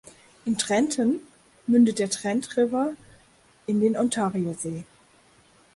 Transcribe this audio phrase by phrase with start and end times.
[0.45, 1.19] In Trenton
[1.67, 2.93] mündet der Trent River
[3.67, 4.83] in den Ontariosee.